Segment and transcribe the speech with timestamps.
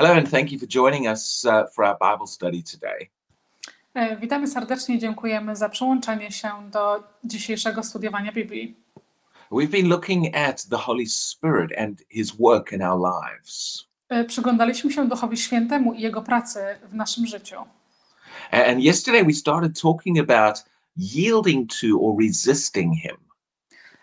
[0.00, 3.10] Hello, and thank you for joining us uh, for our Bible study today.
[3.94, 8.76] E, Witamy serdecznie i dziękujemy za przyłączenie się do dzisiejszego studiowania Biblii.
[9.52, 13.84] We've been looking at the Holy Spirit and his work in our lives.
[14.08, 17.56] E, Przyglądaliśmy się Duchowi Świętemu i Jego pracy w naszym życiu.
[18.50, 20.64] And yesterday we started talking about
[20.96, 23.16] yielding to or resisting him.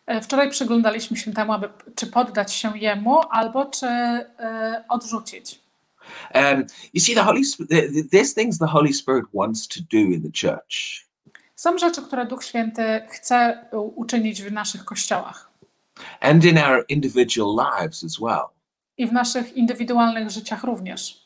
[0.05, 5.64] E, Wczoraj przyglądaliśmy się temu, aby czy poddać się Jemu, albo czy e, odrzucić.
[6.33, 7.41] Um, you see, the Holy
[8.11, 11.05] there's things the Holy Spirit wants to do in the church.
[11.55, 15.51] Są rzeczy, które Duch Święty chce u- uczynić w naszych kościołach
[16.21, 18.45] and in our individual lives as well.
[18.97, 21.25] i w naszych indywidualnych życiach również.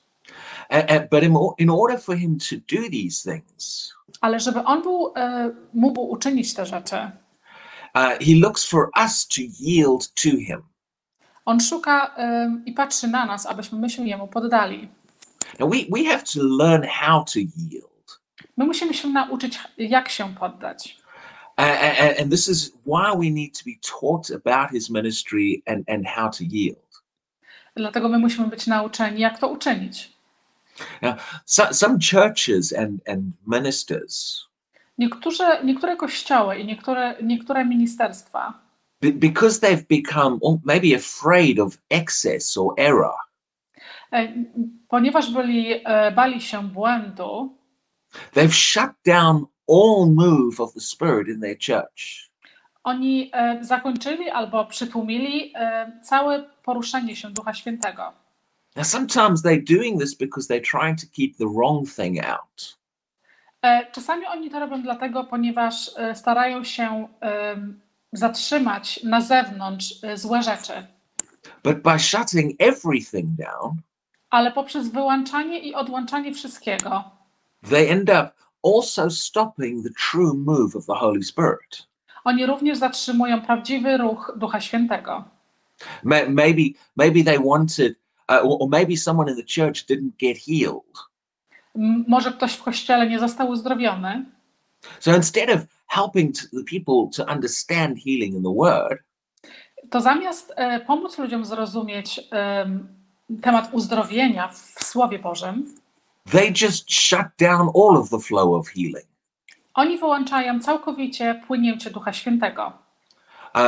[1.12, 1.24] But
[1.58, 6.54] in order for him to do these things, Ale żeby On był, e, mógł uczynić
[6.54, 6.96] te rzeczy,
[7.96, 10.62] uh, he looks for us to yield to him.
[11.50, 14.90] On szuka e, i patrzy na nas, abyśmy my się Jemu poddali.
[15.60, 18.20] Now, we, we have to learn how to yield.
[18.58, 20.98] My musimy się nauczyć, jak się poddać.
[21.56, 26.06] And, and this is why we need to be taught about his ministry and, and
[26.08, 27.02] how to yield.
[27.76, 30.14] Dlatego my musimy być nauczeni, jak to uczynić.
[31.46, 34.46] So, some churches and, and ministers,
[34.98, 38.69] Niektórzy, niektóre kościoły i niektóre, niektóre ministerstwa,
[39.02, 43.16] because they've become maybe afraid of excess or error,
[44.12, 44.34] e,
[44.88, 47.58] ponieważ byli, e, bali się błędu,
[48.34, 52.30] they've shut down all move of the Spirit in their church.
[52.84, 55.54] oni e, zakończyli albo przytłumili
[56.04, 58.14] całe poruszenie się Ducha Świętego.
[58.76, 62.80] Now, sometimes they're doing this because they're trying to keep the wrong thing out.
[63.92, 67.08] Czasami oni to robią dlatego, ponieważ starają się
[68.12, 70.88] zatrzymać na zewnątrz e, złe rzeczy,
[71.64, 73.76] But by shutting everything down,
[74.30, 77.04] ale poprzez wyłączanie i odłączanie wszystkiego,
[77.70, 78.32] they end up
[78.78, 81.88] also stopping the true move of the Holy Spirit.
[82.24, 85.24] oni również zatrzymują prawdziwy ruch Ducha Świętego.
[86.04, 86.62] May- Maybe,
[86.96, 87.96] maybe they wanted,
[88.30, 91.10] uh, or maybe someone in the church didn't get healed.
[92.08, 94.26] Może ktoś w kościele nie został uzdrowiony,
[95.00, 98.98] So instead of helping to the people to understand healing in the Word,
[99.90, 102.88] to zamiast e, pomóc ludziom zrozumieć em,
[103.42, 105.66] temat uzdrowienia w Słowie Bożym,
[106.32, 109.08] they just shut down all of the flow of healing.
[109.74, 112.74] oni wyłączają całkowicie płynięcie Ducha Świętego.
[113.56, 113.62] Uh,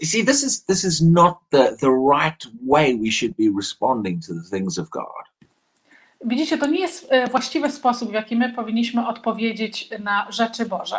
[0.00, 4.26] you see, this is this is not the the right way we should be responding
[4.26, 5.30] to the things of God.
[6.24, 10.96] Widzicie, to nie jest e, właściwy sposób, w jaki my powinniśmy odpowiedzieć na rzeczy Boże.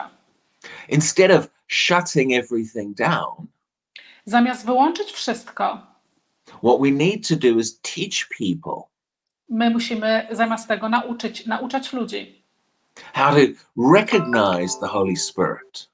[0.89, 3.47] Instead of shutting everything down,
[4.25, 5.87] Zamiast wyłączyć wszystko,
[6.47, 8.81] what we need to do is teach people
[9.49, 12.43] my musimy zamiast tego nauczyć, nauczać ludzi,
[13.13, 13.39] how to
[13.93, 15.89] recognize the Holy Spirit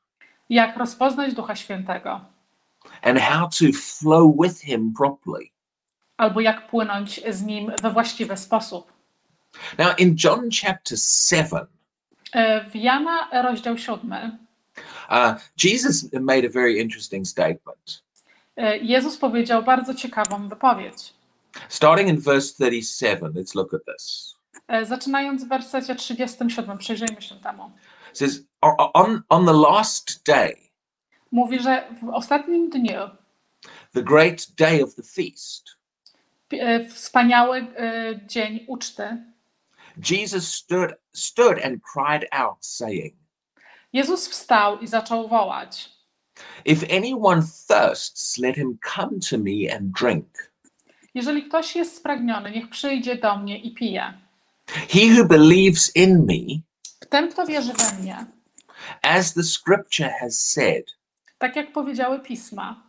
[0.50, 2.22] jak rozpoznać Ducha Świętego,
[3.02, 5.50] and how to flow with Him properly.
[6.18, 8.94] albo jak płynąć z Nim we właściwy sposób.
[9.78, 10.98] Now, in John chapter
[11.30, 11.68] 7,
[12.34, 14.38] E, W Jana rozdział 7
[15.10, 18.04] uh, Jesus made a very interesting statement.
[18.56, 21.14] e, Jezus powiedział bardzo ciekawą wypowiedź.
[21.70, 24.36] Starting in verse 37, let's look at this.
[24.68, 27.72] E, Zaczynając w wersecie 37, przyjrzyjmy się temu.
[28.12, 30.56] It says, "O- on, on the last day,
[31.32, 33.00] Mówi, że w ostatnim dniu,
[33.94, 35.66] the great day of the feast,
[36.52, 37.68] e, wspaniały
[38.28, 39.18] dzień uczty,
[40.10, 43.16] Jesus stood, stood and cried out, saying,
[43.94, 45.90] Jezus wstał i zaczął wołać:
[46.66, 50.52] If anyone thirsts, let him come to me and drink.
[51.14, 54.14] Jeżeli ktoś jest spragniony, niech przyjdzie do mnie i pije.
[54.68, 56.62] He who believes in me,
[57.10, 58.26] Ten, kto wierzy we mnie,
[59.02, 60.86] as the scripture has said,
[61.38, 62.84] tak jak powiedziały pisma,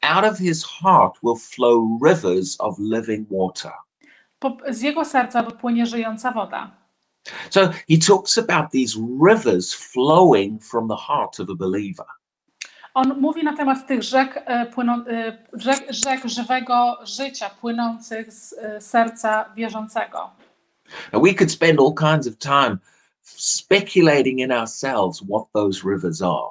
[0.00, 3.72] out of his heart will flow rivers of living water.
[4.68, 6.77] z jego serca wypłynie żyjąca woda.
[7.50, 12.06] So he talks about these rivers flowing from the heart of a believer.
[12.94, 18.52] On mówi na temat tych rzek, e, płyną, e, rzek, rzek żywego życia płynących z
[18.52, 20.30] e, serca wierzącego.
[21.12, 22.78] Now, we could spend all kinds of time
[23.22, 26.50] speculating in ourselves what those rivers are.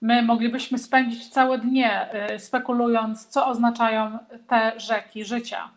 [0.00, 2.08] My moglibyśmy spędzić całe dnie
[2.38, 4.18] spekulując, co oznaczają
[4.48, 5.70] te rzeki życia.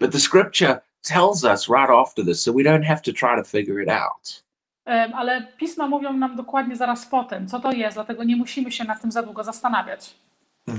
[0.00, 3.44] But the scripture tells us right after this, so we don't have to try to
[3.44, 4.44] figure it out.
[5.14, 8.84] Ale pisma mówią nam dokładnie zaraz po tym, co to jest, dlatego nie musimy się
[8.84, 10.14] nad tym za długo zastanawiać.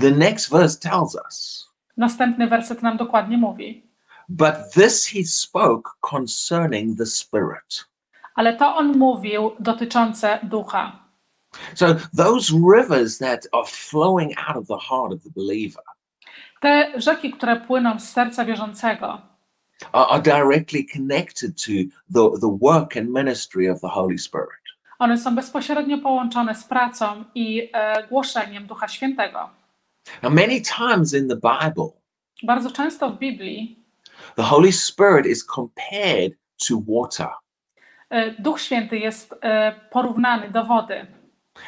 [0.00, 3.82] The next verse tells us Następny werset nam dokładnie mówi.
[4.28, 7.86] But this he spoke concerning the Spirit.
[8.34, 11.06] Ale to on mówił dotyczące ducha.
[11.74, 11.86] So
[12.16, 15.84] those rivers that are flowing out of the heart of the believer
[16.60, 19.18] Te rzeki, które płyną z serca wierzącego,
[19.92, 21.72] are, are directly connected to
[22.10, 24.50] the, the work and ministry of the Holy Spirit.
[24.98, 29.50] one są bezpośrednio połączone z pracą i e, głoszeniem Ducha Świętego.
[30.22, 31.88] Now, many times in the Bible,
[32.42, 33.82] Bardzo często w Biblii
[34.36, 36.32] the Holy Spirit is compared
[36.68, 37.28] to water.
[38.10, 41.06] e, Duch Święty jest e, porównany do wody.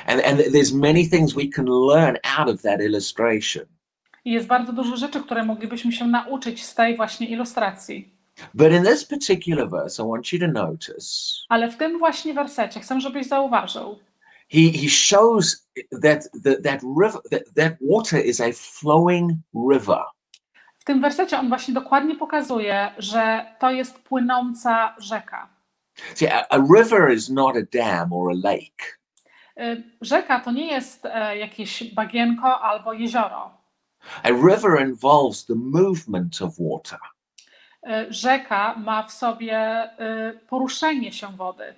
[0.06, 3.64] And, and there's many things we can learn out of that illustration.
[4.28, 8.14] I jest bardzo dużo rzeczy, które moglibyśmy się nauczyć z tej właśnie ilustracji.
[8.54, 11.08] But in this particular verse, I want you to notice
[11.48, 13.98] Ale w tym właśnie wersecie chcę, żebyś zauważył,
[14.52, 15.68] he, he shows
[16.02, 19.32] that the, that river that, that water is a flowing
[19.72, 20.02] river.
[20.78, 25.48] w tym wersecie on właśnie dokładnie pokazuje, że to jest płynąca rzeka.
[26.14, 28.98] See, a, a river is not a dam or a lake.
[29.60, 33.57] Y, Rzeka to nie jest e, jakieś bagienko albo jezioro.
[34.22, 36.98] A river involves the movement of water.
[37.86, 39.84] Y, Rzeka ma w sobie
[40.34, 41.74] y, poruszenie się wody.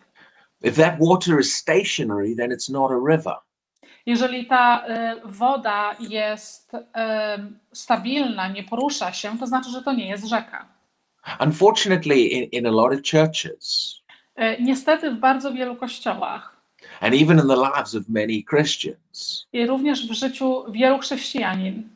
[0.63, 3.35] If that water is stationary, then it's not a river.
[4.07, 6.73] Jeżeli ta y, woda jest
[7.73, 10.69] stabilna, nie porusza się, to znaczy, że to nie jest rzeka.
[11.41, 13.97] Unfortunately, in, in a lot of churches,
[14.61, 16.57] Niestety w bardzo wielu kościołach
[17.01, 21.89] and even in the lives of many Christians, i również w życiu wielu chrześcijanin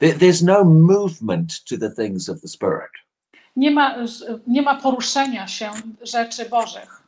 [0.00, 2.90] there's no movement to the things of the Spirit.
[3.56, 3.96] nie ma,
[4.46, 5.70] nie ma poruszenia się
[6.02, 7.02] rzeczy Bożych.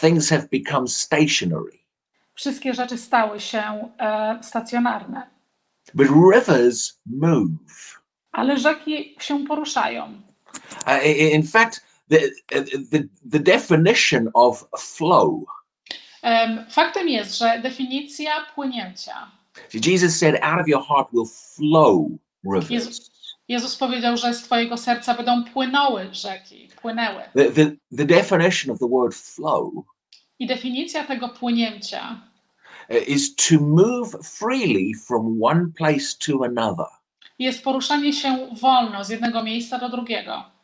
[0.00, 1.78] Things have become stationary.
[2.34, 3.62] Wszystkie rzeczy stały się
[3.98, 5.30] e, stacjonarne,
[5.94, 8.00] But rivers move.
[8.32, 10.20] ale rzeki się poruszają.
[11.32, 12.20] In fact, the,
[12.90, 12.98] the,
[13.32, 15.44] the definition of flow,
[16.22, 19.30] Em, Faktem jest, że definicja płynięcia.
[19.72, 22.10] Jesus said, out of your heart will flow
[22.44, 22.70] rivers.
[22.70, 23.10] Jezus,
[23.48, 27.22] Jezus powiedział, że z Twojego serca będą płynęły rzeki, płynęły.
[27.34, 29.72] The, the, the definition of the word flow
[30.38, 32.20] I definicja tego płynięcia
[32.90, 36.86] uh, is to move freely from one place to another
[37.38, 40.54] jest poruszanie się wolno z jednego miejsca do drugiego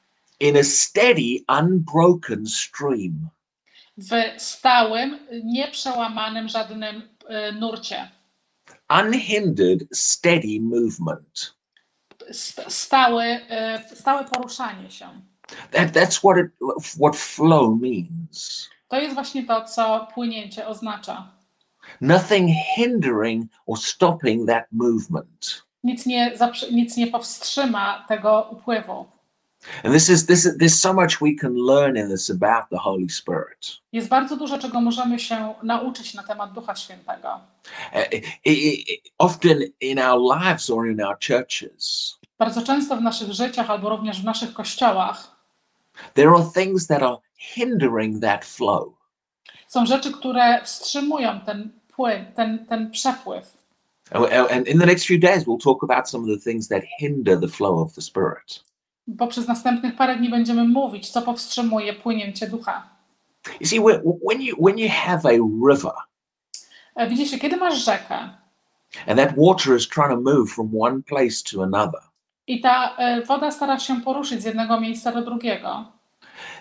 [0.41, 3.31] in a steady, unbroken stream.
[3.97, 8.11] w stałym, nieprzełamanym żadnym e, nurcie.
[8.91, 11.55] Unhindered, steady movement.
[12.33, 15.09] St- Stały, e, stałe poruszanie się.
[15.73, 16.51] That, that's what, it,
[17.01, 18.69] what flow means.
[18.89, 21.31] To jest właśnie to, co płynięcie oznacza.
[22.01, 25.63] Nothing hindering or stopping that movement.
[25.85, 26.33] Nic nie,
[26.73, 29.07] nic nie powstrzyma tego upływu.
[29.85, 32.79] And this is this is there's so much we can learn in this about the
[32.79, 33.81] Holy Spirit.
[33.93, 37.41] Jest bardzo dużo, czego możemy się nauczyć na temat Ducha Świętego.
[38.13, 43.33] I- i- i- often in our lives or in our churches, Bardzo często w naszych
[43.33, 45.37] życiach albo również w naszych kościołach
[46.15, 48.93] there are things that are hindering that flow.
[49.69, 53.57] są rzeczy, które wstrzymują ten płyn, ten, ten przepływ.
[54.13, 56.83] And and in the next few days, we'll talk about some of the things that
[56.99, 58.65] hinder the flow of the Spirit.
[59.07, 62.89] Bo przez następnych parę dni będziemy mówić, co powstrzymuje płynięcie ducha.
[63.61, 65.33] You see, when, you when you have a
[65.71, 65.93] river
[66.95, 68.15] E, Widzicie, kiedy masz rzekę
[69.07, 72.01] and that water is trying to move from one place to another,
[72.47, 75.93] i ta e, woda stara się poruszyć z jednego miejsca do drugiego,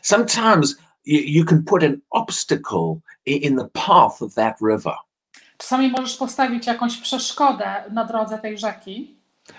[0.02, 4.94] sometimes you, you can put an obstacle in the path of that river.
[5.58, 9.16] czasami możesz postawić jakąś przeszkodę na drodze tej rzeki,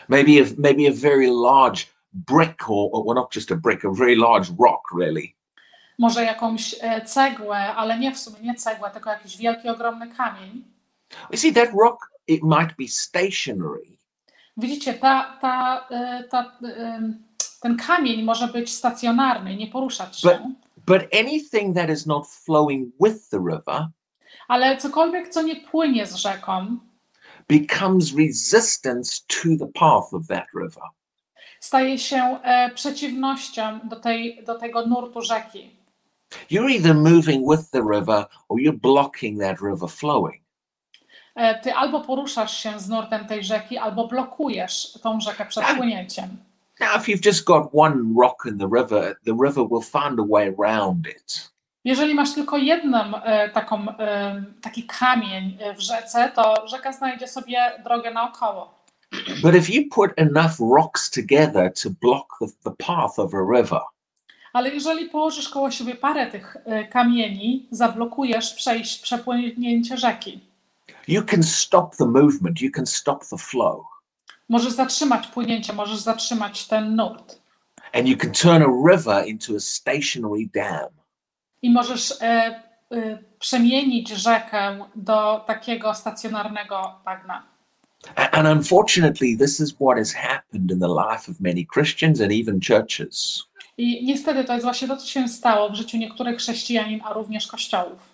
[0.09, 3.91] maybe a, maybe a very large brick or, or well not just a brick a
[3.91, 5.35] very large rock really.
[5.99, 10.65] Może jakąś e, cegłę, ale nie w sumie nie cegłę, tylko jakiś wielki, ogromny kamień.
[11.31, 13.99] you see that rock it might be stationary.
[14.57, 17.23] Widzicie, ta, ta, e, ta, em,
[17.61, 20.55] ten kamień może być stacjonarny, nie poruszać się,
[20.87, 23.87] but anything that is not flowing with the river
[24.51, 26.79] ale cokolwiek, co nie płynie z rzeką,
[27.49, 30.83] becomes resistance to the path of that river
[31.71, 35.71] staje się e, przeciwnością do, tej, do tego nurtu rzeki.
[36.51, 40.43] you're either moving with the river or you're blocking that river flowing
[41.35, 46.29] E, Ty albo poruszasz się z nurtem tej rzeki, albo blokujesz tą rzekę przed płynięciem.
[46.81, 50.25] now if you've just got one rock in the river the river will find a
[50.31, 51.51] way around it
[51.85, 53.87] Jeżeli masz tylko jedną e, taką,
[54.63, 58.80] taki kamień w rzece, to rzeka znajdzie sobie drogę naokoło.
[59.43, 63.81] But if you put enough rocks together to block the, the path of a river,
[64.53, 70.41] Ale jeżeli położysz koło siebie parę tych e, kamieni, zablokujesz przejść, przepłynięcie rzeki.
[71.09, 73.85] you can stop the movement, you can stop the flow,
[74.49, 77.41] Możesz zatrzymać płynięcie, możesz zatrzymać ten nurt.
[77.93, 80.89] and you can turn a river into a stationary dam.
[81.63, 82.25] I możesz e,
[82.93, 87.43] e, przemienić rzekę do takiego stacjonarnego bagna.
[88.17, 92.61] And unfortunately, this is what has happened in the life of many Christians and even
[92.61, 93.45] churches.
[93.79, 97.47] I niestety to jest właśnie to, co się stało w życiu niektórych chrześcijanin, a również
[97.47, 98.11] kościołów.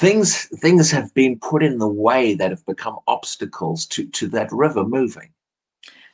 [0.00, 4.48] Things things have been put in the way that have become obstacles to, to that
[4.52, 5.32] river moving.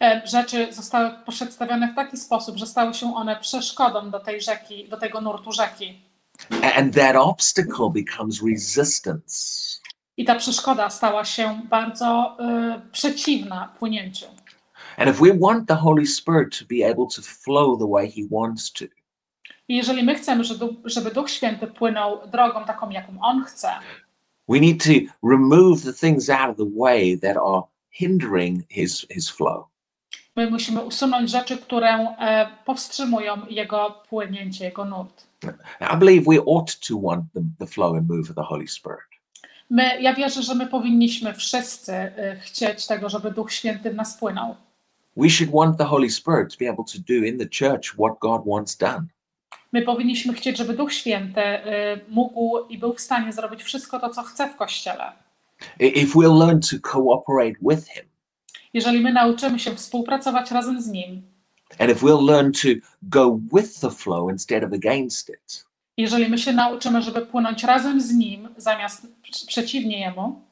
[0.01, 4.89] E, Rzeczy zostały przedstawione w taki sposób, że stały się one przeszkodą do tej rzeki,
[4.89, 6.01] do tego nurtu rzeki.
[6.77, 9.35] And that obstacle becomes resistance.
[10.17, 14.27] I ta przeszkoda stała się bardzo e, przeciwna płynięciu.
[14.97, 18.23] And if we want the Holy Spirit to be able to flow the way He
[18.31, 18.85] wants to,
[19.69, 23.69] I jeżeli my chcemy, żeby, żeby Duch Święty płynął drogą taką, jaką On chce,
[24.49, 24.91] we need to
[25.29, 29.65] remove the things out of the way that are hindering His His flow.
[30.37, 35.27] my musimy usunąć rzeczy, które e, powstrzymują Jego płynięcie, Jego nurt.
[35.95, 39.14] I believe we ought to want the, the flow and move of the Holy Spirit.
[39.75, 44.19] My, ja wierzę, że my powinniśmy wszyscy e, chcieć tego, żeby Duch Święty w nas
[44.19, 44.57] płynął.
[45.17, 48.19] We should want the Holy Spirit to be able to do in the church what
[48.21, 49.07] God wants done.
[49.73, 54.11] My powinniśmy chcieć, żeby Duch Święty e, mógł i był w stanie zrobić wszystko to,
[54.11, 55.13] co chce w Kościele.
[55.81, 58.05] If we'll learn to cooperate with Him,
[58.75, 61.23] Jeżeli my nauczymy się współpracować razem z Nim,
[61.79, 62.69] and if we'll learn to
[63.03, 65.65] go with the flow instead of against it,
[65.97, 70.43] jeżeli my się nauczymy, żeby płynąć razem z Nim zamiast pr- przeciwnie Jemu,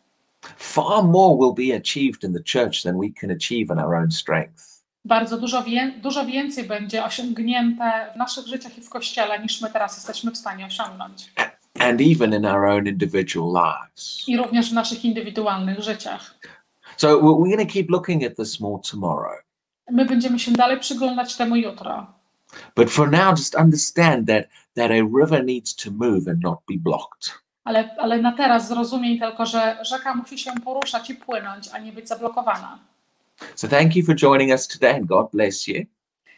[0.56, 4.10] far more will be achieved in the church than we can achieve in our own
[4.10, 4.82] strength.
[5.04, 9.70] bardzo dużo, wie, dużo więcej będzie osiągnięte w naszych życiach i w Kościele, niż my
[9.70, 11.32] teraz jesteśmy w stanie osiągnąć.
[11.80, 14.28] and even in our own individual lives.
[14.28, 16.34] I również w naszych indywidualnych życiach.
[16.96, 19.32] So we're going to keep looking at this more tomorrow.
[19.90, 22.06] My będziemy się dalej przyglądać temu jutro.
[22.76, 24.44] But for now, just understand that
[24.74, 27.42] that a river needs to move and not be blocked.
[27.64, 31.92] Ale, ale na teraz zrozumiej tylko, że rzeka musi się poruszać i płynąć, a nie
[31.92, 32.78] być zablokowana.
[33.54, 35.84] So thank you for joining us today, and God bless you.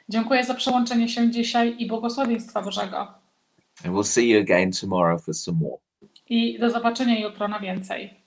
[0.08, 2.98] Dziękuję za przyłączenie się dzisiaj i błogosławieństwa Bożego.
[3.84, 5.76] And we'll see you again tomorrow for some more.
[6.28, 8.23] I do zobaczenia jutro na więcej.